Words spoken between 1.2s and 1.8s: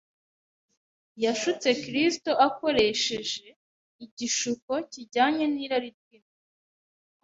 Yashutse